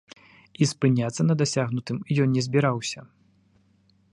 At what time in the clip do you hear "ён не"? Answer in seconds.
2.25-2.45